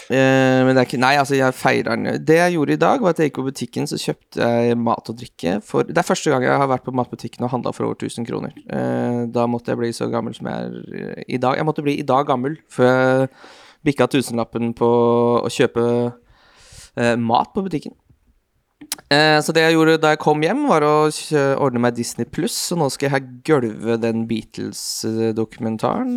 [0.04, 2.20] Uh, men det er ikke Nei, altså, jeg feirer den.
[2.28, 5.10] Det jeg gjorde i dag, var at jeg gikk på butikken, så kjøpte jeg mat
[5.10, 7.88] og drikke for Det er første gang jeg har vært på matbutikken og handla for
[7.88, 8.54] over 1000 kroner.
[8.68, 11.58] Uh, da måtte jeg bli så gammel som jeg er i dag.
[11.58, 13.30] Jeg måtte bli i dag gammel før jeg
[13.84, 14.90] bikka tusenlappen på
[15.44, 15.84] å kjøpe
[16.96, 17.96] eh, mat på butikken.
[19.14, 20.94] Eh, så det jeg gjorde da jeg kom hjem, var å
[21.62, 26.14] ordne meg Disney pluss, så nå skal jeg gølve den Beatles-dokumentaren,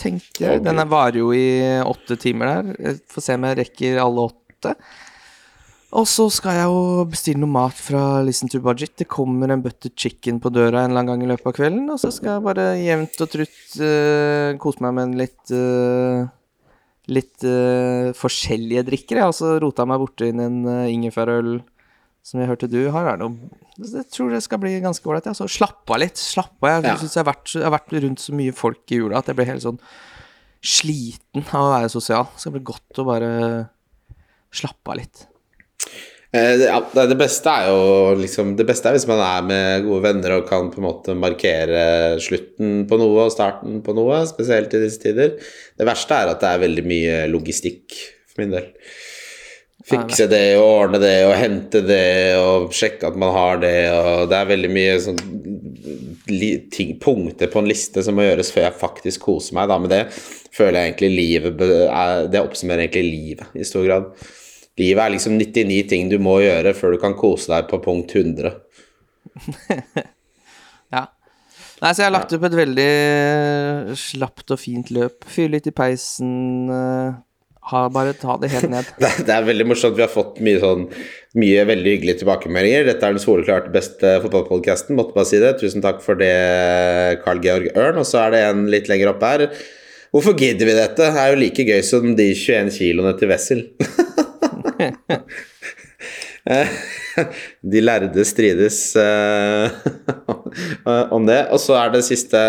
[0.00, 0.56] tenker jeg.
[0.64, 1.48] Den er- varer jo i
[1.84, 2.64] åtte timer der.
[2.78, 4.70] Jeg får se om jeg rekker alle åtte.
[5.90, 8.94] Og så skal jeg jo bestille noe mat fra Listen to Budget.
[8.96, 11.88] Det kommer en butter chicken på døra en eller annen gang i løpet av kvelden.
[11.90, 16.28] Og så skal jeg bare jevnt og trutt uh, kose meg med en litt uh,
[17.10, 19.18] Litt uh, forskjellige drikker.
[19.18, 21.56] Jeg har også rota meg borti en uh, ingefærøl
[22.22, 23.06] som jeg hørte du har.
[23.14, 25.26] Er noe, jeg tror det skal bli ganske ålreit.
[25.30, 25.34] Ja.
[25.36, 26.20] Så slapp av litt.
[26.20, 26.82] Slapp av.
[26.84, 26.96] Jeg Ja.
[27.00, 29.62] syns jeg, jeg har vært rundt så mye folk i jula at jeg ble helt
[29.64, 29.80] sånn
[30.60, 32.28] sliten av å være sosial.
[32.34, 33.30] Det skal bli godt å bare
[34.52, 35.26] slappe av litt.
[36.32, 39.82] Eh, ja, det det beste er jo liksom Det beste er hvis man er med
[39.82, 44.20] gode venner og kan på en måte markere slutten på noe og starten på noe,
[44.30, 45.32] spesielt i disse tider.
[45.76, 47.96] Det verste er at det er veldig mye logistikk
[48.30, 48.68] for min del.
[49.86, 54.26] Fikse det og ordne det og hente det og sjekke at man har det og
[54.28, 55.20] Det er veldig mye sånn
[56.70, 59.70] ting, punkter på en liste som må gjøres før jeg faktisk koser meg.
[59.70, 59.78] Da.
[59.80, 60.02] Med det
[60.54, 61.64] føler jeg egentlig livet
[62.30, 64.12] Det oppsummerer egentlig livet i stor grad.
[64.80, 68.16] Livet er liksom 99 ting du må gjøre før du kan kose deg på punkt
[68.16, 68.56] 100.
[70.90, 71.04] Ja.
[71.80, 75.22] Nei, så jeg har lagt opp et veldig eh, slapt og fint løp.
[75.30, 76.32] Fyre litt i peisen.
[77.68, 78.86] Ha, bare ta det helt ned.
[79.02, 79.96] Det, det er veldig morsomt.
[79.98, 80.86] Vi har fått mye sånn
[81.38, 82.88] Mye veldig hyggelige tilbakemeldinger.
[82.88, 84.96] Dette er den soleklart beste fotballpodkasten.
[84.98, 85.52] Måtte bare si det.
[85.60, 86.32] Tusen takk for det,
[87.22, 88.00] Carl Georg Ørn.
[88.02, 89.44] Og så er det en litt lenger oppe her.
[90.10, 91.12] Hvorfor gidder vi dette?
[91.14, 93.62] Det er jo like gøy som de 21 kiloene til Wessel.
[96.48, 96.68] Eh,
[97.72, 99.68] De lærde strides eh,
[101.12, 101.40] om det.
[101.52, 102.40] Og så er det siste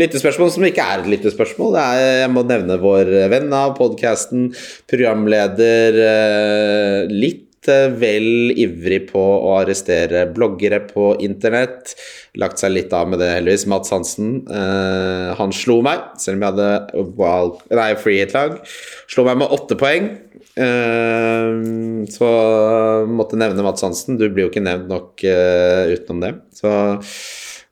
[0.00, 1.78] lyttespørsmål, som ikke er et lyttespørsmål.
[1.80, 4.50] Er, jeg må nevne vår venn av podkasten,
[4.90, 11.96] programleder, eh, litt eh, vel ivrig på å arrestere bloggere på internett.
[12.40, 13.66] Lagt seg litt av med det, heldigvis.
[13.70, 14.44] Mats Hansen.
[14.46, 18.60] Eh, han slo meg, selv om jeg hadde wild, nei, free hit-lag.
[19.10, 20.12] Slo meg med åtte poeng.
[20.54, 21.50] Eh,
[22.10, 22.30] så
[23.10, 24.18] måtte nevne Mats Hansen.
[24.18, 26.32] Du blir jo ikke nevnt nok uh, utenom det.
[26.56, 26.72] Så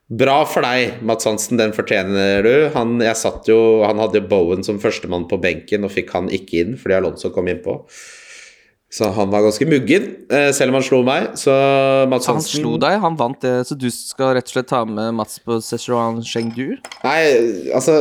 [0.09, 1.59] bra for deg, Mats Hansen.
[1.59, 2.53] Den fortjener du.
[2.75, 2.97] Han,
[3.47, 6.97] jo, han hadde jo Bowen som førstemann på benken, og fikk han ikke inn fordi
[6.97, 7.81] Alonso kom innpå.
[8.89, 11.27] Så han var ganske muggen, eh, selv om han slo meg.
[11.37, 11.53] Så
[12.09, 14.79] Mats Hansen han slo deg, han vant det, så du skal rett og slett ta
[14.89, 16.79] med Mats på Szechuan Chengdu?
[17.03, 17.19] Nei,
[17.77, 17.99] altså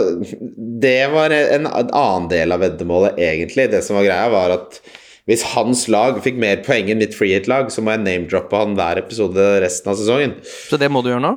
[0.81, 3.69] Det var en, en annen del av veddemålet, egentlig.
[3.75, 4.81] Det som var greia, var at
[5.29, 9.03] hvis hans lag fikk mer poeng enn mitt freehit-lag, så må jeg name-droppe han hver
[9.03, 10.39] episode resten av sesongen.
[10.41, 11.35] Så det må du gjøre nå?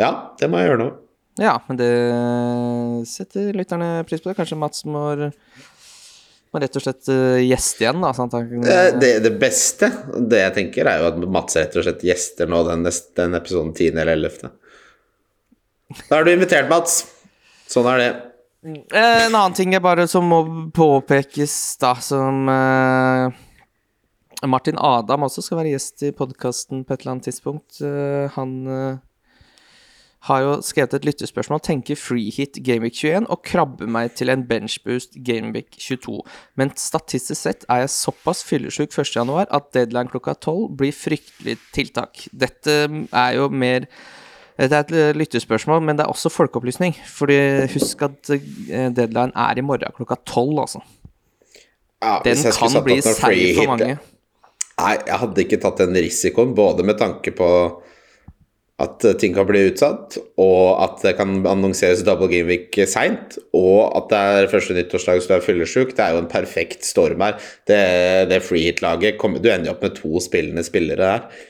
[0.00, 0.92] Ja, det må jeg gjøre nå.
[1.40, 1.92] Ja, men det
[3.08, 4.28] setter lytterne pris på.
[4.28, 5.04] det Kanskje Mats må,
[6.52, 8.10] må rett og slett eh, gjeste igjen, da.
[8.16, 9.88] Sånn kan Eh, Det, det beste,
[10.28, 12.84] det jeg tenker, er jo at Mats rett og slett gjester nå den,
[13.16, 13.96] den episoden 10.
[14.02, 14.52] eller 11.
[16.08, 17.02] Da er du invitert, Mats.
[17.72, 18.10] Sånn er det.
[18.92, 20.42] Eh, En annen ting er bare som må
[20.76, 23.32] påpekes, da, som uh,
[24.46, 27.80] Martin Adam også skal være gjest i podkasten på et eller annet tidspunkt.
[27.82, 29.00] Uh, han eh,
[30.28, 31.60] har jo skrevet et lyttespørsmål.
[31.66, 36.20] Tenker freehit Gameweek 21 og krabber meg til en benchboost Gameweek 22.
[36.60, 42.26] Men statistisk sett er jeg såpass fyllesyk 1.1 at deadline klokka 12 blir fryktelig tiltak.
[42.30, 43.88] Dette er jo mer
[44.60, 46.92] det er et lyttespørsmål, men det er også folkeopplysning.
[47.08, 47.38] Fordi
[47.72, 50.82] husk at eh, deadline er i morgen klokka tolv, altså.
[52.02, 53.96] Ja, Den kan bli seig for mange.
[54.82, 57.48] Nei, jeg hadde ikke tatt den risikoen, både med tanke på
[58.82, 63.38] at eh, ting kan bli utsatt, og at det kan annonseres double game week seint,
[63.56, 65.94] og at det er første nyttårsdag så du er fyllesyk.
[65.96, 67.38] Det er jo en perfekt storm her.
[67.68, 67.80] Det,
[68.32, 71.48] det freehit-laget Du ender jo opp med to spillende spillere der.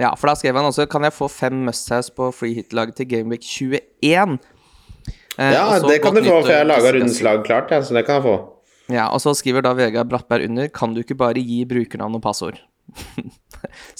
[0.00, 3.08] Ja, for da skrev han også Kan jeg få fem must-haves på free hit-laget til
[3.10, 4.38] Gameweek 21?
[5.36, 7.94] Eh, Ja, det kan du få, for jeg har laga rundens lag klart, ja, så
[7.94, 8.38] det kan jeg få.
[8.90, 12.24] Ja, og så skriver da Vegard Brattberg under Kan du ikke bare gi brukernavn og
[12.24, 12.58] passord?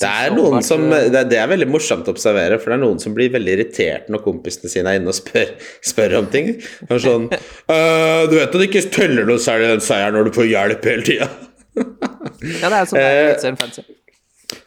[0.00, 3.12] Det er noen som det, er veldig morsomt å observere, for det er noen som
[3.16, 5.52] blir veldig irritert når kompisene sine er inne og spør,
[5.84, 6.54] spør om ting.
[6.88, 7.28] Er sånn
[7.74, 10.88] «Øh, Du vet at det ikke teller noe særlig den seieren når du får hjelp
[10.92, 11.30] hele tida.
[11.76, 13.84] Ja, det er Eh, fancy.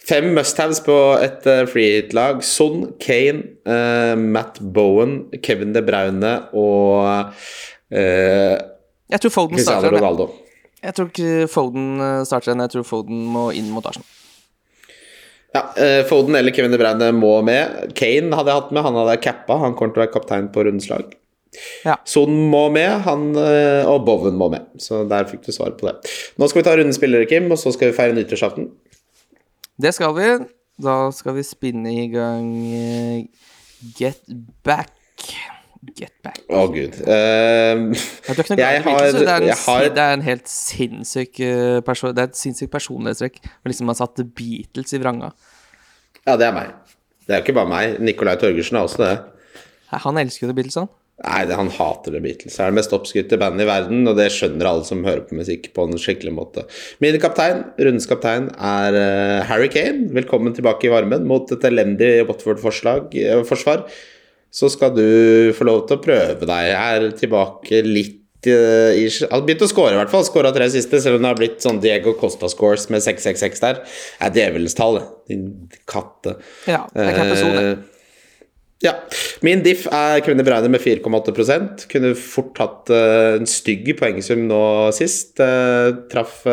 [0.08, 2.40] Fem must-haves på et uh, freehit-lag.
[2.44, 7.34] Son, Kane, uh, Matt Bowen, Kevin De Braune og
[7.92, 8.56] uh,
[9.12, 9.94] Cristiano starter den.
[9.94, 10.02] jeg.
[10.02, 10.30] Ronaldo.
[10.84, 12.64] Jeg tror ikke Foden eh, starter den.
[12.66, 14.08] Jeg tror Foden må inn mot Arsenal.
[15.54, 17.94] Ja, eh, Foden eller Kevin De Bruyne må med.
[17.98, 19.60] Kane hadde jeg hatt med, han hadde jeg cappa.
[19.62, 21.14] Han kommer til å være kaptein på rundens lag.
[21.86, 22.00] Ja.
[22.10, 24.66] Son må med, han, eh, og Boven må med.
[24.82, 25.96] Så der fikk du svar på det.
[26.42, 28.72] Nå skal vi ta rundens spillere, Kim, og så skal vi feire nyttårsaften.
[29.78, 30.34] Det skal vi.
[30.82, 33.50] Da skal vi spinne i gang eh,
[34.00, 34.26] Get
[34.66, 34.98] Back.
[35.98, 36.40] Get Back.
[36.50, 36.96] Å, gud.
[37.04, 40.14] Uh, Jeg, tror Jeg galt med Beatles, har- det, er en, jeg har- det er
[40.20, 43.38] en helt sinnssyk person, perso Det er et sinnssykt personlighetstrekk.
[43.44, 45.34] å liksom ha satt The Beatles i vranga.
[46.26, 46.74] ja, det er meg.
[47.28, 48.00] Det er jo ikke bare meg.
[48.04, 49.14] Nicolai Torgersen er også det.
[50.04, 50.90] Han elsker jo The Beatles, han.
[51.24, 52.56] Nei, det, han hater The Beatles.
[52.58, 55.38] Det er det mest oppskrytte bandet i verden, og det skjønner alle som hører på
[55.38, 56.64] musikk på en skikkelig måte.
[57.04, 60.10] Min kaptein, rundens kaptein, er eh, Harry Kane.
[60.16, 63.86] Velkommen tilbake i varmen mot et elendig Watford-forsvar.
[64.54, 65.08] Så skal du
[65.58, 66.68] få lov til å prøve deg.
[66.70, 70.26] Jeg er tilbake litt eh, i Han har begynt å score, i hvert fall.
[70.28, 73.80] Skåra tre siste, selv om det har blitt sånn Diego Costa-scores med 666 der.
[73.82, 75.00] Det er djevelens tall.
[75.32, 75.48] Din
[75.90, 76.38] katte.
[76.70, 77.58] Ja, det er Sol.
[77.64, 78.52] Eh,
[78.86, 78.94] ja.
[79.48, 84.62] Min diff er Kvinne Breine med 4,8 Kunne fort hatt uh, en stygg poengsum nå
[84.94, 85.40] sist.
[85.42, 86.44] Uh, traff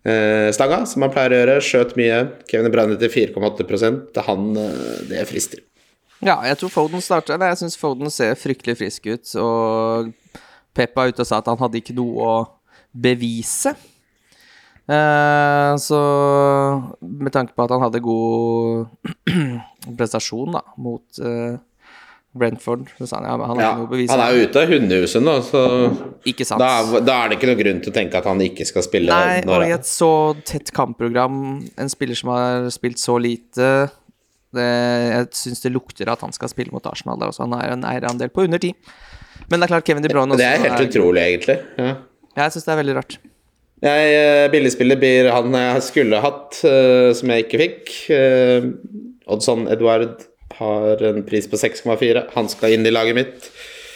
[0.00, 1.56] stanga, som han pleier å gjøre.
[1.64, 2.20] Skjøt mye.
[2.50, 4.52] Kevin Breine til 4,8 Han
[5.08, 5.64] Det frister.
[6.24, 7.34] Ja, jeg tror Foden starter.
[7.36, 9.30] Eller jeg syns Foden ser fryktelig frisk ut.
[9.40, 10.10] Og
[10.76, 12.34] Peppa er ute og sa at han hadde ikke noe å
[12.92, 13.72] bevise.
[14.90, 15.98] Eh, så
[17.00, 18.88] med tanke på at han hadde god
[19.98, 21.58] prestasjon da, mot eh,
[22.34, 24.16] Brentford, så sa han ja, men han har Ja, ikke noe å bevise.
[24.16, 25.62] han er ute av hundehuset nå, så
[26.30, 26.62] Ikke sant.
[26.62, 29.14] da, da er det ikke noe grunn til å tenke at han ikke skal spille.
[29.14, 30.10] Nei, og i et så
[30.46, 31.38] tett kampprogram,
[31.78, 33.70] en spiller som har spilt så lite
[34.56, 34.68] det,
[35.10, 37.46] Jeg syns det lukter at han skal spille mot Arsenal der også.
[37.46, 38.74] Han har en eierandel på under ti.
[39.50, 41.58] Men det er klart Kevin De Bruyne også det er helt utrolig, egentlig.
[41.78, 41.96] Ja.
[42.38, 43.18] Jeg syns det er veldig rart.
[43.80, 47.92] Jeg, eh, billigspiller blir han jeg skulle hatt, uh, som jeg ikke fikk.
[48.12, 48.68] Uh,
[49.32, 50.26] Oddson Edward
[50.58, 52.26] har en pris på 6,4.
[52.34, 53.48] Han skal inn i laget mitt.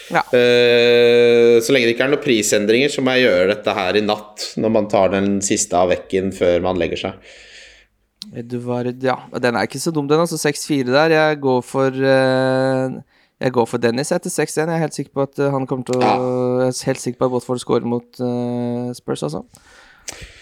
[0.08, 0.24] Ja.
[0.32, 4.04] Uh, så lenge det ikke er noen prisendringer, så må jeg gjøre dette her i
[4.04, 7.34] natt, når man tar den siste av vekken før man legger seg.
[8.34, 10.20] Edvard Ja, den er ikke så dum, den.
[10.20, 11.14] altså 6-4 der.
[11.14, 12.96] Jeg går for uh,
[13.40, 14.56] Jeg går for Dennis etter 6-1.
[14.56, 17.18] Jeg er helt sikker på at eh, han kommer til å Jeg er helt sikker
[17.18, 19.42] på at Watford scorer mot uh, Spurs, altså.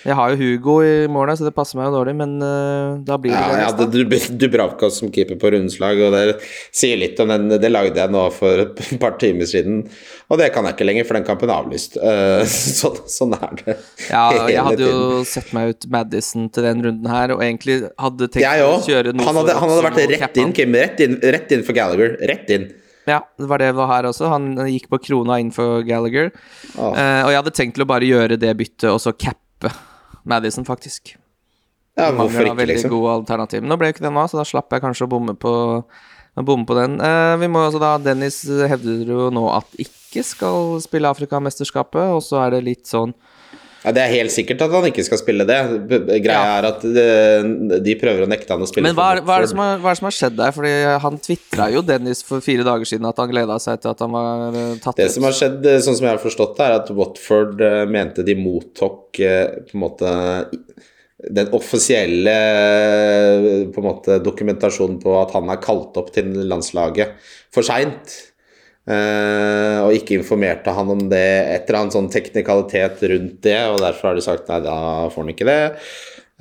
[0.03, 3.15] Jeg har jo Hugo i målet, så det passer meg jo dårlig, men uh, da
[3.23, 4.01] blir det Ja, jeg hadde da.
[4.03, 6.41] Dub- Dubravka som keeper på rundens lag, og det
[6.75, 7.47] sier litt om den.
[7.63, 9.85] Det lagde jeg nå for et par timer siden,
[10.27, 12.01] og det kan jeg ikke lenger, for den kampen er avlyst.
[12.03, 12.43] Uh,
[12.81, 13.79] sånn, sånn er det.
[14.09, 17.79] Ja, jeg hele hadde jo sett meg ut Madison til den runden her, og egentlig
[17.95, 20.55] hadde tenkt Jeg å kjøre noe Han, hadde- han hadde vært rett inn.
[20.59, 20.75] Kim.
[20.83, 22.17] Rett inn, rett inn for Gallagher.
[22.33, 22.73] Rett inn.
[23.07, 24.29] Ja, det var det jeg var her også.
[24.31, 26.29] Han eh, gikk på krona innenfor Gallagher.
[26.77, 26.93] Oh.
[26.95, 29.42] Uh, og jeg hadde tenkt til å bare gjøre det byttet, og så cappe
[30.29, 31.15] Madison, faktisk.
[31.99, 32.93] Ja, hvorfor ikke, veldig liksom?
[32.95, 33.65] gode alternativ.
[33.67, 35.53] Nå ble jo ikke den nå, så da slapp jeg kanskje å bomme på,
[36.41, 36.97] bomme på den.
[37.05, 42.23] Eh, vi må også da Dennis hevder jo nå at ikke skal spille Afrikamesterskapet, og
[42.25, 43.13] så er det litt sånn
[43.83, 45.57] Ja, det er helt sikkert at han ikke skal spille det.
[46.23, 46.59] Greia Ja.
[46.61, 49.47] er at de, de prøver å nekte han å spille Men hva er, hva, er
[49.47, 50.55] det som har, hva er det som har skjedd der?
[50.55, 50.73] Fordi
[51.07, 54.15] han tvitra jo Dennis for fire dager siden at han gleda seg til at han
[54.15, 55.17] var eh, tatt Det ut.
[55.17, 58.23] som har skjedd, eh, sånn som jeg har forstått det, er at Watford eh, mente
[58.27, 60.15] de mottok eh, på en måte
[61.23, 67.15] den offisielle eh, på en måte dokumentasjonen på at han er kalt opp til landslaget
[67.55, 68.15] for seint.
[68.83, 73.79] Eh, og ikke informerte han om det et eller annet sånn teknikalitet rundt det, og
[73.85, 74.79] derfor har de sagt nei, da
[75.13, 75.61] får han ikke det.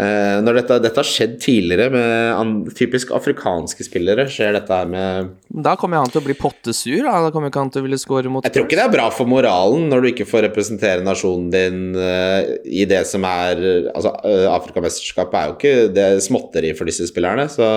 [0.02, 5.36] Eh, når dette, dette har skjedd tidligere med typisk afrikanske spillere, skjer dette her med
[5.68, 7.04] Da kommer han til å bli pottesur.
[7.06, 8.96] Da, da kommer ikke han til å ville score mot Jeg tror ikke det er
[8.96, 13.62] bra for moralen når du ikke får representere nasjonen din eh, i det som er
[13.92, 14.16] Altså,
[14.56, 17.68] Afrikamesterskapet er jo ikke det er småtteri for disse spillerne, så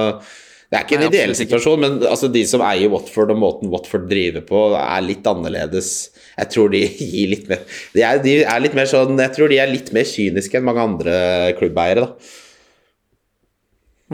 [0.70, 4.08] det er ikke en ideell situasjon, men altså, de som eier Watford og måten Watford
[4.10, 5.90] driver på, er litt annerledes.
[6.38, 6.80] Jeg tror de
[7.12, 7.60] gir litt mer
[7.94, 10.66] De er, de er litt mer sånn Jeg tror de er litt mer kyniske enn
[10.66, 11.14] mange andre
[11.60, 12.32] klubbeiere, da.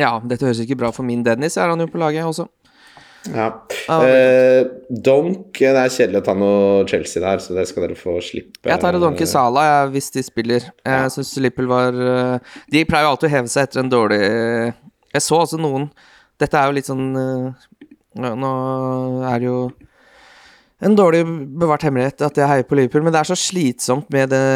[0.01, 2.47] Ja, dette høres ikke bra for min Dennis, er han jo på laget også.
[3.29, 3.51] Ja.
[3.93, 7.99] Ah, Eh, Donk Det er kjedelig å ta noe Chelsea der, så det skal dere
[7.99, 8.65] få slippe.
[8.71, 10.71] Jeg tar og donker Sala ja, hvis de spiller.
[10.87, 14.21] Jeg syns Lippel var eh, De pleier jo alltid å heve seg etter en dårlig
[14.23, 15.91] Jeg så også noen
[16.41, 17.69] Dette er jo litt sånn eh,
[18.21, 18.51] Nå
[19.29, 19.61] er det jo
[20.81, 21.21] en dårlig
[21.61, 24.47] bevart hemmelighet at jeg heier på Liverpool, men det er så slitsomt med det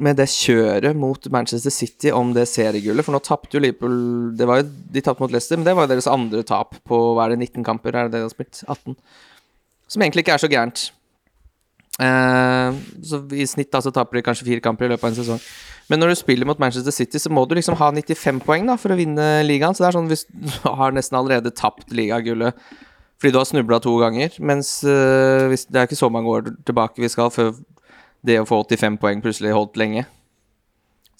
[0.00, 3.04] med det kjøret mot Manchester City om det seriegullet.
[3.04, 3.96] For nå tapte jo Liverpool
[4.36, 7.00] det var jo, De tapte mot Leicester, men det var jo deres andre tap på
[7.16, 7.96] hva er det, 19 kamper.
[7.96, 8.62] Er det det de har spilt?
[8.66, 8.96] 18.
[9.90, 10.86] Som egentlig ikke er så gærent.
[12.00, 15.20] Eh, så I snitt da så taper de kanskje fire kamper i løpet av en
[15.20, 15.42] sesong.
[15.90, 18.76] Men når du spiller mot Manchester City, så må du liksom ha 95 poeng da
[18.78, 19.74] for å vinne ligaen.
[19.74, 20.46] Så det er sånn hvis du
[20.80, 22.56] har nesten allerede tapt ligagullet
[23.20, 26.46] fordi du har snubla to ganger, mens eh, hvis, det er ikke så mange år
[26.64, 27.50] tilbake vi skal før
[28.24, 30.06] det å få 85 poeng plutselig holdt lenge.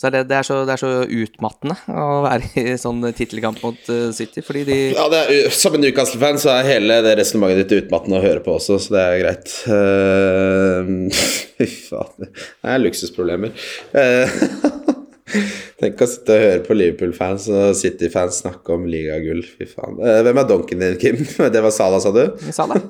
[0.01, 3.59] Så er det, det, er så, det er så utmattende å være i sånn tittelkamp
[3.61, 7.19] mot eh, City, fordi de Ja, det er, Som en Newcastle-fan så er hele det
[7.21, 9.53] resonnementet ditt utmattende å høre på også, så det er greit.
[11.61, 12.31] Fy Fy faen.
[12.31, 13.53] Det er luksusproblemer.
[13.93, 14.97] Uh,
[15.81, 19.45] Tenk å sitte og høre på Liverpool-fans og City-fans snakke om ligagull.
[19.45, 20.01] Fy faen.
[20.01, 21.21] Eh, hvem er donken din, Kim?
[21.55, 22.25] Det var Sala, sa du?
[22.53, 22.81] Sala.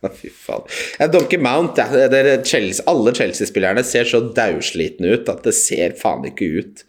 [0.20, 0.64] Fy faen.
[1.12, 1.76] Donkey Mount.
[2.48, 6.84] Chelsea, alle Chelsea-spillerne ser så daudslitne ut at det ser faen ikke ut.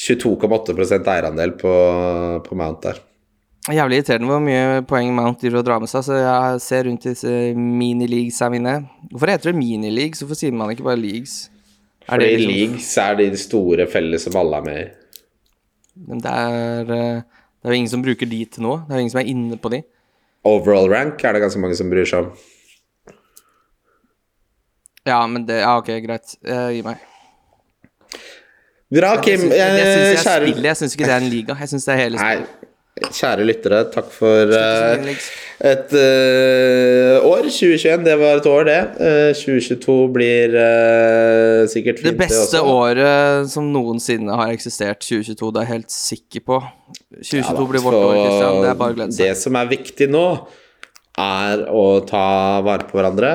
[0.00, 1.72] 22,8% eierandel på,
[2.46, 3.00] på Mount der.
[3.70, 7.04] Jævlig irriterende hvor mye poeng Mount driver og drar med seg, så jeg ser rundt
[7.04, 8.78] disse minileaguesa mine.
[9.10, 10.22] Hvorfor heter det minileagues?
[10.24, 11.50] Hvorfor sier man ikke bare leagues?
[12.06, 14.88] Er Fordi det liksom- leagues er de store felles som alle er med i.
[16.08, 17.20] Men det er, eh,
[17.60, 18.78] det er jo ingen som bruker de til noe.
[18.88, 19.82] Det er jo ingen som er inne på de.
[20.48, 22.32] Overall rank er det ganske mange som bryr seg om.
[25.08, 26.36] Ja, men det Ja, ok, greit.
[26.44, 27.06] Eh, Gi meg.
[28.90, 29.44] Bra, Kim.
[29.46, 30.64] Jeg, jeg er Kjære, spill.
[30.66, 31.54] Jeg syns ikke det er en liga.
[31.60, 32.66] Jeg syns det er hele spillet.
[33.16, 35.12] kjære lyttere, takk for uh,
[35.70, 37.46] et uh, år.
[37.46, 38.80] 2021, det var et år, det.
[38.98, 42.64] Uh, 2022 blir eh, sikkert fint, Det beste også.
[42.66, 46.60] året som noensinne har eksistert, 2022, det er jeg helt sikker på.
[47.10, 48.60] 2022 Ja da, blir vårt år, Kristian.
[48.62, 50.26] Det er bare å glede Det som er viktig nå,
[51.20, 52.26] er å ta
[52.64, 53.32] vare på hverandre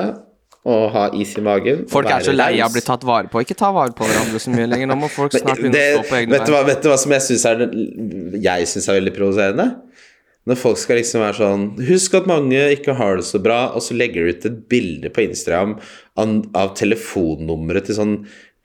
[0.66, 1.84] og ha is i magen.
[1.90, 3.38] Folk er så lei av å bli tatt vare på.
[3.44, 4.90] Ikke ta vare på hverandre så mye lenger.
[4.90, 6.66] Nå må folk snart begynne å stå på egne bein.
[6.66, 7.62] vet du hva som jeg syns er,
[8.48, 9.68] jeg synes er veldig provoserende?
[10.46, 13.82] Når folk skal liksom være sånn Husk at mange ikke har det så bra, og
[13.82, 15.76] så legger du ut et bilde på Instagram
[16.18, 18.14] av, av telefonnummeret til sånn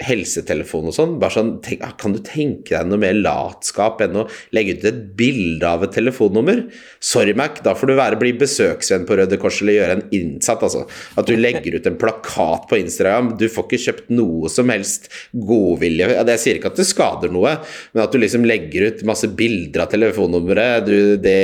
[0.06, 1.16] helsetelefon og sånn.
[1.22, 4.88] Bare sånn, tenk, ah, Kan du tenke deg noe mer latskap enn å legge ut
[4.90, 6.64] et bilde av et telefonnummer?
[7.04, 10.66] Sorry, Mac, da får du være bli besøksvenn på Røde Kors eller gjøre en innsatt.
[10.66, 10.86] Altså.
[11.20, 13.36] At du legger ut en plakat på Instagram.
[13.40, 16.10] Du får ikke kjøpt noe som helst godvilje.
[16.18, 17.56] Jeg sier ikke at det skader noe,
[17.94, 21.38] men at du liksom legger ut masse bilder av telefonnummeret, du, det,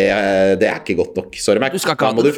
[0.62, 1.38] det er ikke godt nok.
[1.42, 1.76] Sorry, Mac.
[1.76, 2.34] Du skal ikke Da må du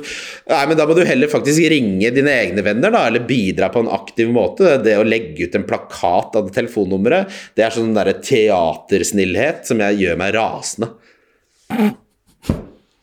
[0.49, 3.83] Nei, men Da må du heller faktisk ringe dine egne venner, da, eller bidra på
[3.83, 4.77] en aktiv måte.
[4.83, 6.08] Det å legge ut en plakat
[6.39, 10.91] av det telefonnummeret, det er sånn derre teatersnillhet som jeg gjør meg rasende.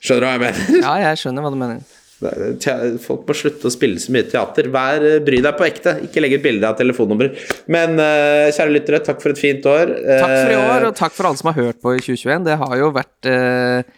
[0.07, 0.83] Skjønner du hva jeg mener?
[0.85, 1.81] Ja, jeg skjønner hva du mener.
[2.25, 4.71] Er- Folk må slutte å spille så mye teater.
[4.73, 7.35] Vær, bry deg på ekte, ikke legg et bilde av telefonnummer.
[7.73, 9.93] Men uh, kjære lyttere, takk for et fint år.
[10.07, 12.47] Takk for i år, Eh, og takk for alle som har hørt på i 2021.
[12.49, 13.93] Det har jo vært uh,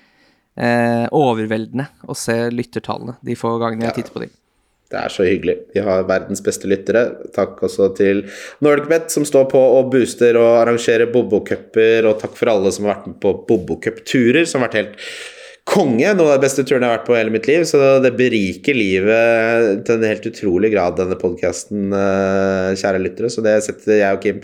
[0.59, 4.33] uh, overveldende å se lyttertallene de få gangene jeg titter på de.
[4.89, 5.55] Det er så hyggelig.
[5.75, 7.03] Vi har verdens beste lyttere.
[7.35, 8.23] Takk også til
[8.65, 12.09] NordicBet, som står på og booster og arrangerer Bobo-cuper.
[12.09, 15.05] Og takk for alle som har vært med på Bobo-cup-turer, som har vært helt
[15.69, 16.09] konge.
[16.17, 17.69] Noen av de beste turene jeg har vært på hele mitt liv.
[17.69, 21.93] Så det beriker livet til en helt utrolig grad, denne podkasten,
[22.81, 23.33] kjære lyttere.
[23.35, 24.43] Så det setter jeg og Kim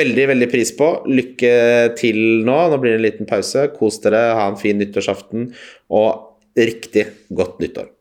[0.00, 0.92] veldig, veldig pris på.
[1.20, 1.56] Lykke
[2.00, 2.60] til nå.
[2.72, 3.68] Nå blir det en liten pause.
[3.76, 5.50] Kos dere, ha en fin nyttårsaften,
[5.92, 7.92] og riktig godt nyttår.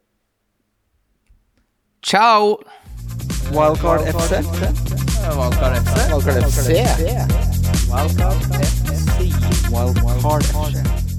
[2.01, 2.57] Ciao!
[3.51, 4.41] Wildcard FC.
[5.37, 5.97] Valgkart FC.
[6.09, 6.69] Wildcard FC.
[7.89, 9.29] Wildcard FC.
[9.69, 11.10] Wildcard FC.